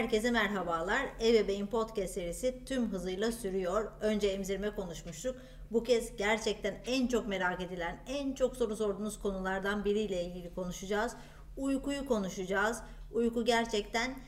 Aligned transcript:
Herkese 0.00 0.30
merhabalar. 0.30 1.02
Ebeveyn 1.20 1.66
Podcast 1.66 2.14
serisi 2.14 2.64
tüm 2.64 2.92
hızıyla 2.92 3.32
sürüyor. 3.32 3.92
Önce 4.00 4.28
emzirme 4.28 4.74
konuşmuştuk. 4.74 5.36
Bu 5.70 5.84
kez 5.84 6.16
gerçekten 6.16 6.74
en 6.86 7.06
çok 7.06 7.28
merak 7.28 7.60
edilen, 7.60 8.00
en 8.06 8.34
çok 8.34 8.56
soru 8.56 8.76
sorduğunuz 8.76 9.18
konulardan 9.18 9.84
biriyle 9.84 10.24
ilgili 10.24 10.54
konuşacağız. 10.54 11.16
Uykuyu 11.56 12.06
konuşacağız. 12.06 12.82
Uyku 13.12 13.44
gerçekten 13.44 14.18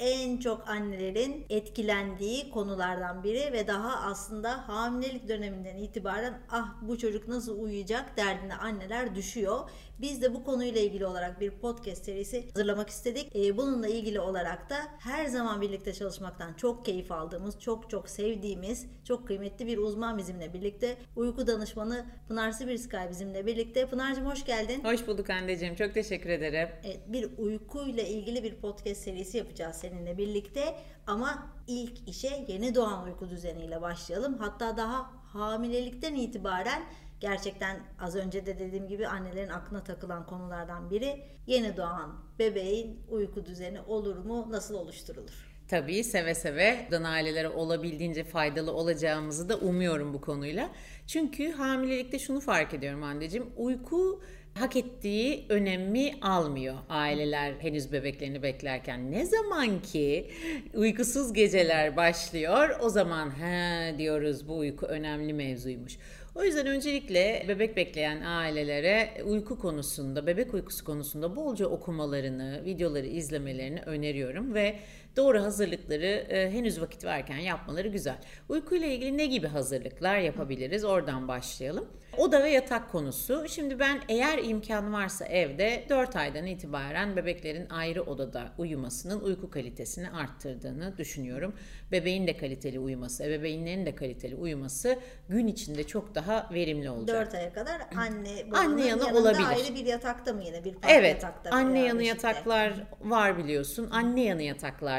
en 0.00 0.36
çok 0.36 0.68
annelerin 0.68 1.46
etkilendiği 1.50 2.50
konulardan 2.50 3.24
biri 3.24 3.52
ve 3.52 3.66
daha 3.66 4.10
aslında 4.10 4.68
hamilelik 4.68 5.28
döneminden 5.28 5.76
itibaren 5.76 6.40
ah 6.50 6.74
bu 6.82 6.98
çocuk 6.98 7.28
nasıl 7.28 7.60
uyuyacak 7.62 8.16
derdine 8.16 8.54
anneler 8.54 9.14
düşüyor. 9.14 9.70
Biz 10.00 10.22
de 10.22 10.34
bu 10.34 10.44
konuyla 10.44 10.80
ilgili 10.80 11.06
olarak 11.06 11.40
bir 11.40 11.50
podcast 11.50 12.04
serisi 12.04 12.48
hazırlamak 12.54 12.88
istedik. 12.90 13.36
Ee, 13.36 13.56
bununla 13.56 13.88
ilgili 13.88 14.20
olarak 14.20 14.70
da 14.70 14.76
her 14.98 15.26
zaman 15.26 15.60
birlikte 15.60 15.92
çalışmaktan 15.92 16.54
çok 16.54 16.84
keyif 16.84 17.12
aldığımız, 17.12 17.60
çok 17.60 17.90
çok 17.90 18.08
sevdiğimiz, 18.08 18.86
çok 19.04 19.26
kıymetli 19.26 19.66
bir 19.66 19.78
uzman 19.78 20.18
bizimle 20.18 20.54
birlikte. 20.54 20.96
Uyku 21.16 21.46
danışmanı 21.46 22.06
Pınar 22.28 22.50
Sibirskay 22.50 23.10
bizimle 23.10 23.46
birlikte. 23.46 23.86
Pınar'cığım 23.86 24.26
hoş 24.26 24.44
geldin. 24.44 24.84
Hoş 24.84 25.06
bulduk 25.06 25.30
anneciğim. 25.30 25.74
Çok 25.74 25.94
teşekkür 25.94 26.30
ederim. 26.30 26.68
Evet, 26.84 27.00
bir 27.06 27.28
uykuyla 27.38 28.02
ilgili 28.02 28.42
bir 28.42 28.54
podcast 28.54 29.00
serisi 29.00 29.38
yapacağız 29.38 29.76
seninle 29.88 30.18
birlikte. 30.18 30.76
Ama 31.06 31.46
ilk 31.66 32.08
işe 32.08 32.44
yeni 32.48 32.74
doğan 32.74 33.04
uyku 33.04 33.30
düzeniyle 33.30 33.82
başlayalım. 33.82 34.38
Hatta 34.38 34.76
daha 34.76 35.10
hamilelikten 35.32 36.14
itibaren 36.14 36.82
gerçekten 37.20 37.82
az 38.00 38.16
önce 38.16 38.46
de 38.46 38.58
dediğim 38.58 38.88
gibi 38.88 39.08
annelerin 39.08 39.48
aklına 39.48 39.84
takılan 39.84 40.26
konulardan 40.26 40.90
biri 40.90 41.24
yeni 41.46 41.76
doğan 41.76 42.18
bebeğin 42.38 43.06
uyku 43.08 43.46
düzeni 43.46 43.80
olur 43.80 44.16
mu, 44.16 44.46
nasıl 44.50 44.74
oluşturulur? 44.74 45.45
Tabii 45.68 46.04
seve 46.04 46.34
seve 46.34 46.76
dan 46.90 47.04
ailelere 47.04 47.48
olabildiğince 47.48 48.24
faydalı 48.24 48.72
olacağımızı 48.72 49.48
da 49.48 49.56
umuyorum 49.58 50.14
bu 50.14 50.20
konuyla. 50.20 50.70
Çünkü 51.06 51.52
hamilelikte 51.52 52.18
şunu 52.18 52.40
fark 52.40 52.74
ediyorum 52.74 53.02
anneciğim. 53.02 53.46
Uyku 53.56 54.22
hak 54.54 54.76
ettiği 54.76 55.46
önemi 55.48 56.12
almıyor 56.22 56.74
aileler 56.88 57.52
henüz 57.58 57.92
bebeklerini 57.92 58.42
beklerken. 58.42 59.12
Ne 59.12 59.26
zaman 59.26 59.82
ki 59.82 60.30
uykusuz 60.74 61.32
geceler 61.32 61.96
başlıyor 61.96 62.68
o 62.80 62.88
zaman 62.88 63.30
he 63.30 63.98
diyoruz 63.98 64.48
bu 64.48 64.58
uyku 64.58 64.86
önemli 64.86 65.32
mevzuymuş. 65.32 65.98
O 66.34 66.44
yüzden 66.44 66.66
öncelikle 66.66 67.44
bebek 67.48 67.76
bekleyen 67.76 68.20
ailelere 68.20 69.22
uyku 69.24 69.58
konusunda, 69.58 70.26
bebek 70.26 70.54
uykusu 70.54 70.84
konusunda 70.84 71.36
bolca 71.36 71.66
okumalarını, 71.66 72.64
videoları 72.64 73.06
izlemelerini 73.06 73.80
öneriyorum 73.80 74.54
ve 74.54 74.76
doğru 75.16 75.42
hazırlıkları 75.42 76.06
e, 76.06 76.50
henüz 76.52 76.80
vakit 76.80 77.04
varken 77.04 77.36
yapmaları 77.36 77.88
güzel. 77.88 78.18
Uykuyla 78.48 78.86
ilgili 78.86 79.18
ne 79.18 79.26
gibi 79.26 79.46
hazırlıklar 79.46 80.18
yapabiliriz? 80.18 80.84
Oradan 80.84 81.28
başlayalım. 81.28 81.88
Oda 82.18 82.42
ve 82.44 82.50
yatak 82.50 82.92
konusu. 82.92 83.44
Şimdi 83.48 83.78
ben 83.78 84.00
eğer 84.08 84.38
imkan 84.38 84.92
varsa 84.92 85.24
evde 85.26 85.84
4 85.88 86.16
aydan 86.16 86.46
itibaren 86.46 87.16
bebeklerin 87.16 87.68
ayrı 87.70 88.02
odada 88.02 88.52
uyumasının 88.58 89.20
uyku 89.20 89.50
kalitesini 89.50 90.10
arttırdığını 90.10 90.98
düşünüyorum. 90.98 91.54
Bebeğin 91.92 92.26
de 92.26 92.36
kaliteli 92.36 92.78
uyuması, 92.78 93.24
ebeveynlerin 93.24 93.86
de 93.86 93.94
kaliteli 93.94 94.34
uyuması 94.36 94.98
gün 95.28 95.46
içinde 95.46 95.84
çok 95.86 96.14
daha 96.14 96.50
verimli 96.52 96.90
olacak. 96.90 97.26
4 97.26 97.34
aya 97.34 97.52
kadar 97.52 97.82
anne 97.96 98.28
Anne 98.54 98.86
yanı 98.86 99.02
yanında 99.04 99.20
olabilir. 99.20 99.46
ayrı 99.48 99.74
bir 99.74 99.86
yatakta 99.86 100.32
mı 100.32 100.42
yine 100.44 100.64
bir 100.64 100.72
farklı 100.72 100.88
Evet, 100.90 101.14
yatakta 101.22 101.50
mı 101.50 101.56
anne 101.56 101.80
yanı 101.80 102.02
yataklar 102.02 102.72
var 103.00 103.38
biliyorsun. 103.38 103.88
Anne 103.90 104.22
yanı 104.24 104.42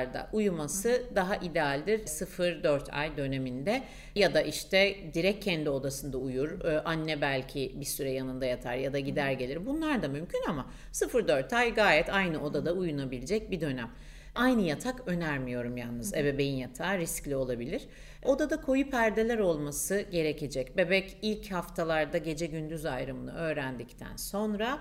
yataklarda 0.08 0.30
uyuması 0.34 1.04
daha 1.16 1.36
idealdir 1.36 2.00
0-4 2.06 2.92
ay 2.92 3.18
döneminde. 3.18 3.84
Ya 4.16 4.34
da 4.34 4.42
işte 4.42 4.98
direkt 5.14 5.46
kendi 5.46 5.70
odasında 5.70 6.18
uyur. 6.18 6.62
Ee, 6.66 6.80
Anne 6.80 7.22
belki 7.22 7.74
bir 7.76 7.86
süre 7.86 8.12
yanında 8.12 8.46
yatar 8.46 8.76
ya 8.76 8.94
da 8.94 9.00
gider 9.00 9.32
gelir. 9.32 9.66
Bunlar 9.66 10.04
da 10.04 10.08
mümkün 10.08 10.42
ama 10.50 10.66
0-4 10.94 11.56
ay 11.56 11.74
gayet 11.74 12.10
aynı 12.10 12.44
odada 12.44 12.74
uyunabilecek 12.74 13.52
bir 13.52 13.62
dönem. 13.62 13.90
Aynı 14.36 14.62
yatak 14.62 15.08
önermiyorum 15.08 15.78
yalnız. 15.78 16.14
Ebeveyn 16.14 16.56
yatağı 16.56 16.98
riskli 16.98 17.36
olabilir. 17.36 17.88
Odada 18.24 18.62
koyu 18.62 18.90
perdeler 18.90 19.40
olması 19.40 20.02
gerekecek. 20.12 20.78
Bebek 20.78 21.18
ilk 21.22 21.52
haftalarda 21.52 22.18
gece 22.18 22.46
gündüz 22.46 22.86
ayrımını 22.86 23.36
öğrendikten 23.36 24.16
sonra 24.16 24.80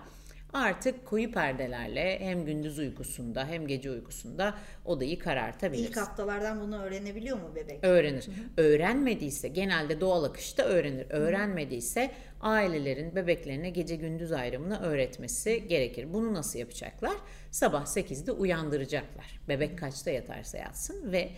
artık 0.53 1.07
koyu 1.07 1.33
perdelerle 1.33 2.21
hem 2.21 2.45
gündüz 2.45 2.79
uykusunda 2.79 3.47
hem 3.47 3.67
gece 3.67 3.91
uykusunda 3.91 4.55
odayı 4.85 5.19
karartabiliriz. 5.19 5.89
İlk 5.89 5.97
haftalardan 5.97 6.61
bunu 6.61 6.83
öğrenebiliyor 6.83 7.37
mu 7.37 7.53
bebek? 7.55 7.79
Öğrenir. 7.85 8.27
Öğrenmediyse 8.57 9.49
genelde 9.49 10.01
doğal 10.01 10.25
akışta 10.25 10.63
öğrenir. 10.63 11.07
Öğrenmediyse 11.11 12.11
ailelerin 12.41 13.17
bebeklerine 13.17 13.71
gece 13.71 13.97
gündüz 13.97 14.33
ayrımını 14.33 14.81
öğretmesi 14.81 15.69
gerekir. 15.69 16.13
Bunu 16.13 16.35
nasıl 16.35 16.59
yapacaklar? 16.59 17.17
Sabah 17.51 17.87
8'de 17.87 18.33
uyandıracaklar. 18.33 19.41
Bebek 19.49 19.79
kaçta 19.79 20.11
yatarsa 20.11 20.59
yatsın 20.59 21.13
ve 21.13 21.31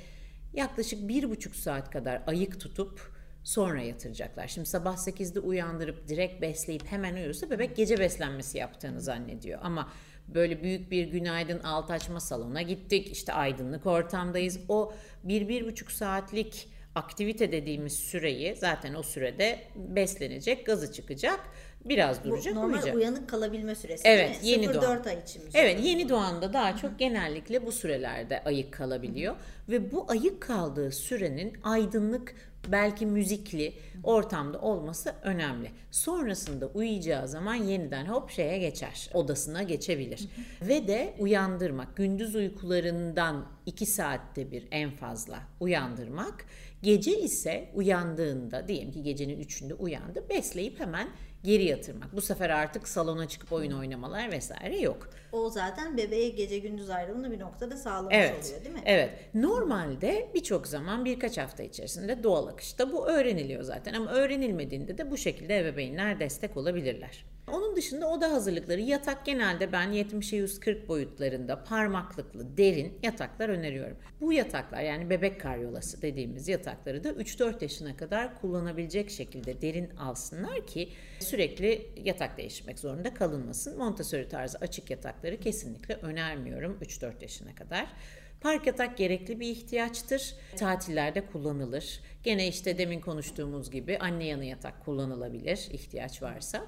yaklaşık 0.52 1.08
bir 1.08 1.30
buçuk 1.30 1.56
saat 1.56 1.90
kadar 1.90 2.22
ayık 2.26 2.60
tutup 2.60 3.17
sonra 3.48 3.82
yatıracaklar. 3.82 4.48
Şimdi 4.48 4.66
sabah 4.68 4.96
8'de 4.96 5.40
uyandırıp 5.40 6.08
direkt 6.08 6.42
besleyip 6.42 6.86
hemen 6.86 7.14
uyursa 7.14 7.50
bebek 7.50 7.76
gece 7.76 7.98
beslenmesi 7.98 8.58
yaptığını 8.58 9.00
zannediyor. 9.00 9.58
Ama 9.62 9.92
böyle 10.28 10.62
büyük 10.62 10.90
bir 10.90 11.06
günaydın 11.06 11.58
alt 11.60 11.90
açma 11.90 12.20
salona 12.20 12.62
gittik. 12.62 13.12
İşte 13.12 13.32
aydınlık 13.32 13.86
ortamdayız. 13.86 14.60
O 14.68 14.92
bir, 15.24 15.48
bir 15.48 15.66
buçuk 15.66 15.90
saatlik 15.90 16.68
aktivite 16.94 17.52
dediğimiz 17.52 17.92
süreyi 17.92 18.56
zaten 18.56 18.94
o 18.94 19.02
sürede 19.02 19.58
beslenecek, 19.76 20.66
gazı 20.66 20.92
çıkacak, 20.92 21.40
biraz 21.84 22.24
Bu 22.24 22.28
duracak, 22.28 22.54
normal 22.54 22.68
uyuyacak. 22.68 22.96
uyanık 22.96 23.28
kalabilme 23.28 23.74
süresi 23.74 24.08
Evet, 24.08 24.42
değil 24.42 24.58
mi? 24.58 24.64
yeni 24.64 24.76
0-4 24.76 24.82
doğan. 24.82 25.04
ay 25.06 25.18
için 25.18 25.44
mi 25.44 25.50
Evet, 25.54 25.80
yeni 25.82 26.08
doğanda 26.08 26.52
daha 26.52 26.76
çok 26.76 26.98
genellikle 26.98 27.66
bu 27.66 27.72
sürelerde 27.72 28.44
ayık 28.44 28.72
kalabiliyor 28.72 29.36
ve 29.68 29.92
bu 29.92 30.10
ayık 30.10 30.42
kaldığı 30.42 30.90
sürenin 30.90 31.56
aydınlık 31.62 32.34
belki 32.68 33.06
müzikli 33.06 33.74
ortamda 34.02 34.60
olması 34.60 35.14
önemli. 35.22 35.70
Sonrasında 35.90 36.66
uyuyacağı 36.66 37.28
zaman 37.28 37.54
yeniden 37.54 38.06
hop 38.06 38.30
şeye 38.30 38.58
geçer. 38.58 39.10
Odasına 39.14 39.62
geçebilir. 39.62 40.28
Ve 40.62 40.88
de 40.88 41.14
uyandırmak. 41.18 41.96
Gündüz 41.96 42.34
uykularından 42.34 43.46
2 43.68 43.86
saatte 43.86 44.50
bir 44.50 44.68
en 44.70 44.90
fazla 44.90 45.38
uyandırmak. 45.60 46.46
Gece 46.82 47.20
ise 47.20 47.70
uyandığında 47.74 48.68
diyelim 48.68 48.92
ki 48.92 49.02
gecenin 49.02 49.40
3'ünde 49.42 49.74
uyandı. 49.74 50.28
Besleyip 50.30 50.80
hemen 50.80 51.08
geri 51.44 51.64
yatırmak. 51.64 52.16
Bu 52.16 52.20
sefer 52.20 52.50
artık 52.50 52.88
salona 52.88 53.28
çıkıp 53.28 53.52
oyun 53.52 53.72
oynamalar 53.72 54.32
vesaire 54.32 54.78
yok. 54.80 55.10
O 55.32 55.50
zaten 55.50 55.96
bebeğe 55.96 56.28
gece 56.28 56.58
gündüz 56.58 56.90
ayrımını 56.90 57.30
bir 57.32 57.38
noktada 57.40 57.76
sağlamış 57.76 58.14
Evet. 58.16 58.44
oluyor 58.46 58.64
değil 58.64 58.74
mi? 58.74 58.82
Evet. 58.84 59.34
Normalde 59.34 60.30
birçok 60.34 60.66
zaman 60.66 61.04
birkaç 61.04 61.38
hafta 61.38 61.62
içerisinde 61.62 62.22
doğal 62.22 62.46
akışta 62.46 62.92
bu 62.92 63.08
öğreniliyor 63.08 63.62
zaten 63.62 63.94
ama 63.94 64.10
öğrenilmediğinde 64.10 64.98
de 64.98 65.10
bu 65.10 65.16
şekilde 65.16 65.58
ebeveynler 65.58 66.20
destek 66.20 66.56
olabilirler. 66.56 67.24
Onun 67.48 67.76
dışında 67.76 68.10
oda 68.10 68.32
hazırlıkları 68.32 68.80
yatak 68.80 69.26
genelde 69.26 69.72
ben 69.72 69.88
70'e 69.88 70.38
140 70.38 70.88
boyutlarında 70.88 71.64
parmaklıklı 71.64 72.56
derin 72.56 72.98
yataklar 73.02 73.48
öneriyorum. 73.48 73.96
Bu 74.20 74.32
yataklar 74.32 74.82
yani 74.82 75.10
bebek 75.10 75.40
karyolası 75.40 76.02
dediğimiz 76.02 76.48
yatakları 76.48 77.04
da 77.04 77.10
3-4 77.10 77.62
yaşına 77.62 77.96
kadar 77.96 78.40
kullanabilecek 78.40 79.10
şekilde 79.10 79.62
derin 79.62 79.90
alsınlar 79.90 80.66
ki 80.66 80.88
sürekli 81.20 81.90
yatak 81.96 82.38
değiştirmek 82.38 82.78
zorunda 82.78 83.14
kalınmasın. 83.14 83.78
Montessori 83.78 84.28
tarzı 84.28 84.58
açık 84.58 84.90
yatakları 84.90 85.40
kesinlikle 85.40 85.94
önermiyorum 85.94 86.78
3-4 86.82 87.22
yaşına 87.22 87.54
kadar. 87.54 87.86
Park 88.40 88.66
yatak 88.66 88.98
gerekli 88.98 89.40
bir 89.40 89.46
ihtiyaçtır. 89.46 90.34
Tatillerde 90.56 91.26
kullanılır. 91.26 92.00
Gene 92.22 92.48
işte 92.48 92.78
demin 92.78 93.00
konuştuğumuz 93.00 93.70
gibi 93.70 93.98
anne 93.98 94.24
yanı 94.24 94.44
yatak 94.44 94.84
kullanılabilir 94.84 95.68
ihtiyaç 95.70 96.22
varsa. 96.22 96.66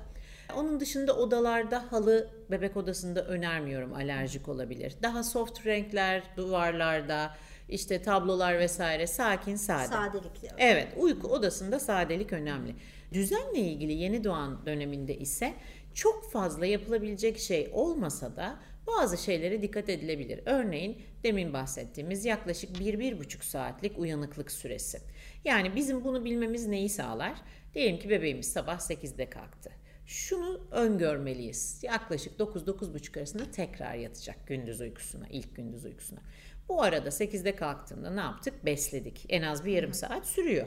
Onun 0.52 0.81
dışında 0.81 1.17
odalarda 1.17 1.93
halı 1.93 2.31
bebek 2.50 2.76
odasında 2.76 3.25
önermiyorum 3.25 3.93
alerjik 3.93 4.49
olabilir. 4.49 4.94
Daha 5.02 5.23
soft 5.23 5.67
renkler 5.67 6.23
duvarlarda 6.37 7.37
işte 7.69 8.02
tablolar 8.02 8.58
vesaire 8.58 9.06
sakin 9.06 9.56
sade. 9.56 9.87
Sadelik 9.87 10.43
diyor. 10.43 10.52
Evet, 10.58 10.88
uyku 10.97 11.29
odasında 11.29 11.81
sadelik 11.81 12.32
önemli. 12.32 12.75
Düzenle 13.12 13.58
ilgili 13.58 13.93
yeni 13.93 14.25
doğan 14.25 14.67
döneminde 14.67 15.19
ise 15.19 15.55
çok 15.94 16.32
fazla 16.32 16.67
yapılabilecek 16.67 17.38
şey 17.38 17.70
olmasa 17.73 18.37
da 18.37 18.56
bazı 18.87 19.19
şeylere 19.19 19.62
dikkat 19.62 19.88
edilebilir. 19.88 20.41
Örneğin 20.47 21.02
demin 21.23 21.52
bahsettiğimiz 21.52 22.25
yaklaşık 22.25 22.76
1-1,5 22.76 23.44
saatlik 23.44 23.99
uyanıklık 23.99 24.50
süresi. 24.52 25.00
Yani 25.44 25.76
bizim 25.76 26.05
bunu 26.05 26.25
bilmemiz 26.25 26.67
neyi 26.67 26.88
sağlar? 26.88 27.32
Diyelim 27.75 27.99
ki 27.99 28.11
bebeğimiz 28.11 28.52
sabah 28.52 28.79
8'de 28.79 29.31
kalktı. 29.31 29.70
Şunu 30.11 30.61
öngörmeliyiz. 30.71 31.81
Yaklaşık 31.83 32.41
9-9.30 32.41 33.19
arasında 33.19 33.51
tekrar 33.51 33.95
yatacak 33.95 34.47
gündüz 34.47 34.81
uykusuna, 34.81 35.27
ilk 35.31 35.57
gündüz 35.57 35.85
uykusuna. 35.85 36.21
Bu 36.69 36.83
arada 36.83 37.09
8'de 37.09 37.57
kalktığında 37.57 38.11
ne 38.11 38.21
yaptık? 38.21 38.65
Besledik. 38.65 39.27
En 39.29 39.43
az 39.43 39.65
bir 39.65 39.73
yarım 39.73 39.95
saat 39.95 40.27
sürüyor. 40.27 40.67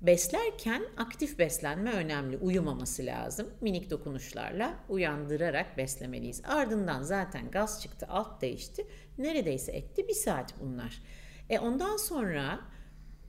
Beslerken 0.00 0.82
aktif 0.96 1.38
beslenme 1.38 1.92
önemli. 1.92 2.36
Uyumaması 2.36 3.06
lazım. 3.06 3.50
Minik 3.60 3.90
dokunuşlarla 3.90 4.74
uyandırarak 4.88 5.78
beslemeliyiz. 5.78 6.42
Ardından 6.44 7.02
zaten 7.02 7.50
gaz 7.50 7.82
çıktı, 7.82 8.06
alt 8.08 8.42
değişti. 8.42 8.86
Neredeyse 9.18 9.72
etti 9.72 10.08
bir 10.08 10.14
saat 10.14 10.54
bunlar. 10.60 11.02
E 11.50 11.58
ondan 11.58 11.96
sonra 11.96 12.60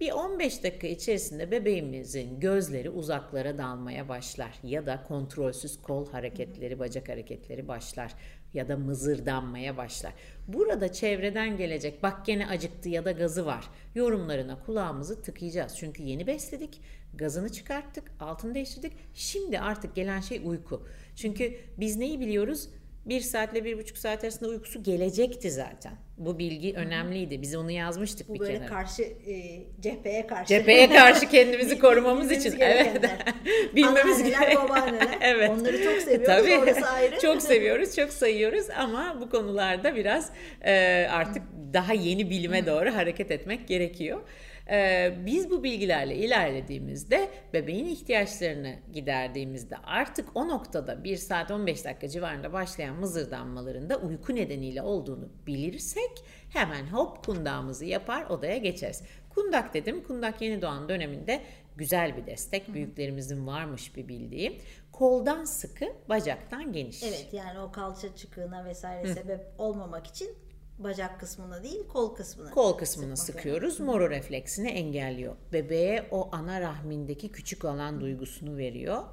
bir 0.01 0.11
15 0.11 0.63
dakika 0.63 0.87
içerisinde 0.87 1.51
bebeğimizin 1.51 2.39
gözleri 2.39 2.89
uzaklara 2.89 3.57
dalmaya 3.57 4.09
başlar 4.09 4.59
ya 4.63 4.85
da 4.85 5.03
kontrolsüz 5.07 5.81
kol 5.81 6.11
hareketleri, 6.11 6.79
bacak 6.79 7.09
hareketleri 7.09 7.67
başlar 7.67 8.13
ya 8.53 8.67
da 8.67 8.77
mızırdanmaya 8.77 9.77
başlar. 9.77 10.13
Burada 10.47 10.91
çevreden 10.91 11.57
gelecek 11.57 12.03
bak 12.03 12.25
gene 12.25 12.47
acıktı 12.47 12.89
ya 12.89 13.05
da 13.05 13.11
gazı 13.11 13.45
var 13.45 13.69
yorumlarına 13.95 14.59
kulağımızı 14.65 15.21
tıkayacağız. 15.21 15.77
Çünkü 15.77 16.03
yeni 16.03 16.27
besledik, 16.27 16.81
gazını 17.13 17.51
çıkarttık, 17.51 18.11
altını 18.19 18.55
değiştirdik. 18.55 18.93
Şimdi 19.13 19.59
artık 19.59 19.95
gelen 19.95 20.19
şey 20.19 20.41
uyku. 20.45 20.87
Çünkü 21.15 21.57
biz 21.77 21.97
neyi 21.97 22.19
biliyoruz? 22.19 22.69
Bir 23.05 23.21
saatle 23.21 23.65
bir 23.65 23.77
buçuk 23.77 23.97
saat 23.97 24.23
arasında 24.23 24.49
uykusu 24.49 24.83
gelecekti 24.83 25.51
zaten. 25.51 25.91
Bu 26.17 26.39
bilgi 26.39 26.73
önemliydi. 26.75 27.41
Biz 27.41 27.55
onu 27.55 27.71
yazmıştık 27.71 28.29
Bu 28.29 28.33
bir 28.33 28.39
böyle 28.39 28.53
kenara. 28.53 28.69
karşı 28.69 29.03
e, 29.03 29.63
cepheye 29.81 30.27
karşı. 30.27 30.47
Cepheye 30.47 30.89
karşı 30.89 31.29
kendimizi 31.29 31.79
korumamız 31.79 32.31
için. 32.31 32.49
Evet. 32.59 32.59
gerekenler. 32.59 33.19
Bilmemiz 33.75 34.17
Anneanneler, 34.19 34.39
gereken- 34.41 34.63
babaanneler. 34.63 35.17
evet. 35.21 35.49
Onları 35.49 35.83
çok 35.83 35.93
seviyoruz. 36.01 36.25
Tabii. 36.27 36.57
Orası 36.57 36.85
ayrı. 36.89 37.19
çok 37.19 37.41
seviyoruz, 37.41 37.95
çok 37.95 38.13
sayıyoruz 38.13 38.69
ama 38.77 39.17
bu 39.21 39.29
konularda 39.29 39.95
biraz 39.95 40.29
e, 40.65 41.07
artık 41.11 41.43
daha 41.73 41.93
yeni 41.93 42.29
bilime 42.29 42.65
doğru 42.65 42.95
hareket 42.95 43.31
etmek 43.31 43.67
gerekiyor. 43.67 44.19
E, 44.69 45.13
biz 45.25 45.49
bu 45.49 45.63
bilgilerle 45.63 46.15
ilerlediğimizde 46.15 47.29
bebeğin 47.53 47.85
ihtiyaçlarını 47.85 48.75
giderdiğimizde 48.93 49.77
artık 49.77 50.29
o 50.35 50.47
noktada 50.47 51.03
1 51.03 51.17
saat 51.17 51.51
15 51.51 51.85
dakika 51.85 52.07
civarında 52.07 52.53
başlayan 52.53 52.95
mızırdanmalarında 52.95 53.97
uyku 53.97 54.35
nedeniyle 54.35 54.81
olduğunu 54.81 55.29
bilirsek 55.47 56.11
hemen 56.49 56.85
hop 56.85 57.25
kundağımızı 57.25 57.85
yapar 57.85 58.25
odaya 58.25 58.57
geçeriz. 58.57 59.03
Kundak 59.29 59.73
dedim. 59.73 60.03
Kundak 60.03 60.41
yeni 60.41 60.61
doğan 60.61 60.89
döneminde 60.89 61.41
güzel 61.77 62.17
bir 62.17 62.25
destek. 62.25 62.73
Büyüklerimizin 62.73 63.47
varmış 63.47 63.95
bir 63.95 64.07
bildiği. 64.07 64.61
Koldan 64.91 65.43
sıkı, 65.43 65.85
bacaktan 66.09 66.73
geniş. 66.73 67.03
Evet 67.03 67.27
yani 67.31 67.59
o 67.59 67.71
kalça 67.71 68.15
çıkığına 68.15 68.65
vesaire 68.65 69.13
sebep 69.13 69.41
olmamak 69.57 70.07
için 70.07 70.35
bacak 70.83 71.19
kısmına 71.19 71.63
değil 71.63 71.87
kol 71.87 72.15
kısmına. 72.15 72.51
Kol 72.51 72.77
kısmını 72.77 73.17
sıkmak 73.17 73.41
sıkıyoruz. 73.41 73.79
Moro 73.79 74.09
refleksini 74.09 74.69
engelliyor. 74.69 75.35
Bebeğe 75.53 76.07
o 76.11 76.29
ana 76.31 76.61
rahmindeki 76.61 77.31
küçük 77.31 77.65
alan 77.65 78.01
duygusunu 78.01 78.57
veriyor. 78.57 79.03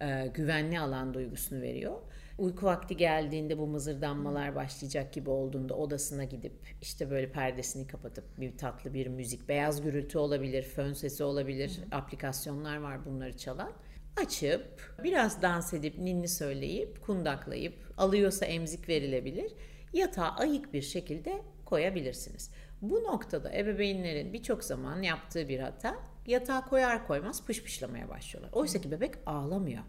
Ee, 0.00 0.30
güvenli 0.34 0.80
alan 0.80 1.14
duygusunu 1.14 1.60
veriyor. 1.60 1.96
Uyku 2.38 2.66
vakti 2.66 2.96
geldiğinde 2.96 3.58
bu 3.58 3.66
mızırdanmalar 3.66 4.54
başlayacak 4.54 5.12
gibi 5.12 5.30
olduğunda 5.30 5.74
odasına 5.74 6.24
gidip 6.24 6.52
işte 6.82 7.10
böyle 7.10 7.32
perdesini 7.32 7.86
kapatıp 7.86 8.24
bir 8.40 8.58
tatlı 8.58 8.94
bir 8.94 9.06
müzik, 9.06 9.48
beyaz 9.48 9.82
gürültü 9.82 10.18
olabilir, 10.18 10.62
fön 10.62 10.92
sesi 10.92 11.24
olabilir, 11.24 11.80
aplikasyonlar 11.92 12.76
var 12.76 13.04
bunları 13.04 13.36
çalan. 13.36 13.72
Açıp 14.16 14.94
biraz 15.04 15.42
dans 15.42 15.74
edip 15.74 15.98
ninni 15.98 16.28
söyleyip 16.28 17.02
kundaklayıp 17.02 17.74
alıyorsa 17.96 18.46
emzik 18.46 18.88
verilebilir. 18.88 19.52
Yatağa 19.96 20.34
ayık 20.38 20.72
bir 20.72 20.82
şekilde 20.82 21.42
koyabilirsiniz. 21.64 22.50
Bu 22.82 23.04
noktada 23.04 23.52
ebeveynlerin 23.52 24.32
birçok 24.32 24.64
zaman 24.64 25.02
yaptığı 25.02 25.48
bir 25.48 25.60
hata 25.60 25.96
yatağa 26.26 26.64
koyar 26.64 27.06
koymaz 27.06 27.46
pışpışlamaya 27.46 28.08
başlıyorlar. 28.08 28.52
Oysa 28.52 28.80
ki 28.80 28.90
bebek 28.90 29.14
ağlamıyor. 29.26 29.82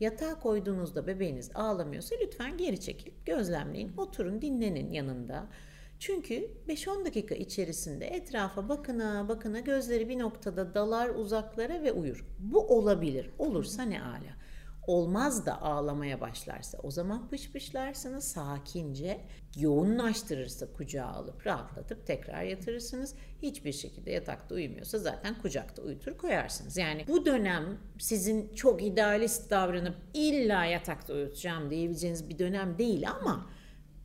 Yatağa 0.00 0.40
koyduğunuzda 0.40 1.06
bebeğiniz 1.06 1.50
ağlamıyorsa 1.54 2.16
lütfen 2.22 2.56
geri 2.56 2.80
çekilip 2.80 3.26
gözlemleyin. 3.26 3.92
Oturun 3.96 4.42
dinlenin 4.42 4.90
yanında. 4.92 5.46
Çünkü 5.98 6.50
5-10 6.68 7.04
dakika 7.04 7.34
içerisinde 7.34 8.06
etrafa 8.06 8.68
bakına 8.68 9.28
bakına 9.28 9.60
gözleri 9.60 10.08
bir 10.08 10.18
noktada 10.18 10.74
dalar 10.74 11.08
uzaklara 11.08 11.82
ve 11.82 11.92
uyur. 11.92 12.26
Bu 12.38 12.76
olabilir. 12.78 13.30
Olursa 13.38 13.82
ne 13.82 14.02
ala. 14.02 14.38
Olmaz 14.88 15.46
da 15.46 15.62
ağlamaya 15.62 16.20
başlarsa 16.20 16.78
o 16.82 16.90
zaman 16.90 17.28
pışpışlarsınız 17.28 18.24
sakince 18.24 19.20
yoğunlaştırırsa 19.56 20.72
kucağa 20.72 21.06
alıp 21.06 21.46
rahatlatıp 21.46 22.06
tekrar 22.06 22.42
yatırırsınız. 22.42 23.14
Hiçbir 23.42 23.72
şekilde 23.72 24.10
yatakta 24.10 24.54
uyumuyorsa 24.54 24.98
zaten 24.98 25.38
kucakta 25.42 25.82
uyutur 25.82 26.18
koyarsınız. 26.18 26.76
Yani 26.76 27.04
bu 27.08 27.26
dönem 27.26 27.78
sizin 27.98 28.54
çok 28.54 28.82
idealist 28.82 29.50
davranıp 29.50 29.96
illa 30.14 30.64
yatakta 30.64 31.12
uyutacağım 31.12 31.70
diyebileceğiniz 31.70 32.28
bir 32.28 32.38
dönem 32.38 32.78
değil 32.78 33.10
ama 33.10 33.50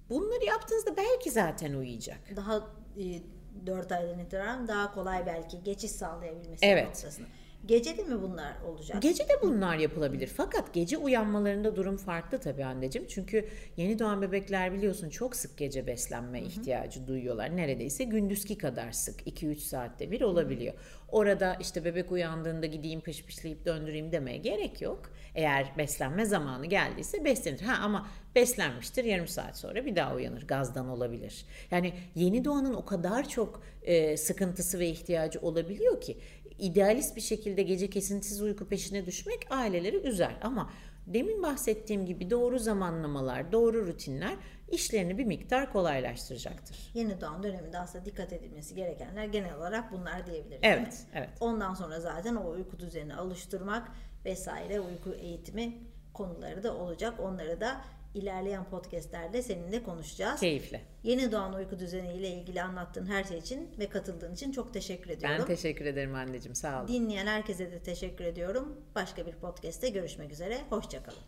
bunları 0.10 0.46
yaptığınızda 0.46 0.98
belki 0.98 1.32
zaten 1.32 1.74
uyuyacak. 1.74 2.20
Daha 2.36 2.58
e, 2.98 3.22
4 3.66 3.92
aydan 3.92 4.20
itibaren 4.20 4.68
daha 4.68 4.94
kolay 4.94 5.26
belki 5.26 5.64
geçiş 5.64 5.92
sağlayabilmesi 5.92 6.66
Evet. 6.66 6.86
noktasında. 6.86 7.28
Gece 7.66 7.98
de 7.98 8.04
mi 8.04 8.22
bunlar 8.22 8.62
olacak? 8.68 9.02
Gece 9.02 9.24
de 9.24 9.42
bunlar 9.42 9.78
yapılabilir. 9.78 10.28
Fakat 10.28 10.74
gece 10.74 10.98
uyanmalarında 10.98 11.76
durum 11.76 11.98
farklı 11.98 12.40
tabii 12.40 12.66
anneciğim. 12.66 13.08
Çünkü 13.08 13.50
yeni 13.78 14.00
doğan 14.00 14.22
bebekler 14.22 14.74
biliyorsun 14.74 15.10
çok 15.10 15.36
sık 15.36 15.58
gece 15.58 15.88
beslenme 15.88 16.42
ihtiyacı 16.42 17.08
duyuyorlar. 17.08 17.58
Neredeyse 17.58 18.04
gündüzki 18.04 18.58
kadar 18.58 18.92
sık. 18.92 19.28
2-3 19.28 19.56
saatte 19.56 20.12
bir 20.12 20.22
olabiliyor. 20.22 20.74
Orada 21.10 21.58
işte 21.60 21.86
bebek 21.86 22.12
uyandığında 22.12 22.66
gideyim 22.66 23.02
pışpışlayıp 23.02 23.66
döndüreyim 23.66 24.12
demeye 24.12 24.38
gerek 24.38 24.82
yok. 24.82 25.12
Eğer 25.36 25.72
beslenme 25.78 26.26
zamanı 26.26 26.66
geldiyse 26.66 27.26
beslenir. 27.26 27.62
Ha 27.62 27.84
ama 27.84 28.08
beslenmiştir 28.36 29.04
yarım 29.04 29.28
saat 29.28 29.58
sonra 29.58 29.86
bir 29.86 29.96
daha 29.96 30.16
uyanır. 30.16 30.48
Gazdan 30.48 30.88
olabilir. 30.88 31.46
Yani 31.72 31.94
yeni 32.16 32.46
doğanın 32.46 32.74
o 32.74 32.86
kadar 32.86 33.30
çok 33.30 33.64
e, 33.84 34.18
sıkıntısı 34.18 34.80
ve 34.80 34.88
ihtiyacı 34.88 35.40
olabiliyor 35.40 36.02
ki 36.02 36.18
idealist 36.58 37.16
bir 37.16 37.22
şekilde 37.22 37.64
gece 37.64 37.90
kesintisiz 37.90 38.42
uyku 38.42 38.68
peşine 38.68 39.06
düşmek 39.06 39.48
aileleri 39.50 39.98
üzer 39.98 40.36
ama 40.42 40.70
demin 41.08 41.44
bahsettiğim 41.44 42.06
gibi 42.06 42.30
doğru 42.30 42.60
zamanlamalar, 42.60 43.52
doğru 43.52 43.88
rutinler 43.88 44.36
işlerini 44.72 45.18
bir 45.18 45.26
miktar 45.26 45.72
kolaylaştıracaktır. 45.74 46.92
Yeni 46.94 47.22
doğan 47.22 47.44
döneminde 47.44 47.80
aslında 47.80 48.06
dikkat 48.06 48.34
edilmesi 48.34 48.76
gerekenler 48.76 49.26
genel 49.26 49.56
olarak 49.56 49.92
bunlar 49.92 50.28
diyebiliriz. 50.28 50.60
Evet, 50.64 51.06
evet. 51.14 51.30
Ondan 51.40 51.74
sonra 51.74 52.00
zaten 52.00 52.36
o 52.36 52.50
uyku 52.50 52.80
düzenini 52.80 53.16
alıştırmak 53.16 53.92
vesaire 54.26 54.80
uyku 54.80 55.14
eğitimi 55.14 55.78
konuları 56.14 56.64
da 56.64 56.76
olacak. 56.76 57.20
Onları 57.20 57.62
da 57.62 57.82
ilerleyen 58.14 58.70
podcastlerde 58.70 59.42
seninle 59.42 59.84
konuşacağız. 59.84 60.40
Keyifle. 60.40 60.82
Yeni 61.04 61.32
doğan 61.32 61.54
uyku 61.54 61.80
düzeni 61.80 62.14
ile 62.14 62.30
ilgili 62.30 62.62
anlattığın 62.62 63.06
her 63.06 63.24
şey 63.24 63.38
için 63.38 63.70
ve 63.80 63.90
katıldığın 63.90 64.34
için 64.34 64.52
çok 64.52 64.74
teşekkür 64.74 65.10
ediyorum. 65.10 65.38
Ben 65.40 65.48
teşekkür 65.48 65.86
ederim 65.86 66.16
anneciğim. 66.16 66.56
Sağ 66.56 66.84
ol. 66.84 66.88
Dinleyen 66.88 67.28
herkese 67.28 67.72
de 67.72 67.80
teşekkür 67.80 68.26
ediyorum. 68.26 68.78
Başka 68.96 69.26
bir 69.26 69.34
podcast'te 69.34 69.90
görüşmek 69.90 70.32
üzere. 70.32 70.58
Hoşçakalın. 70.70 71.24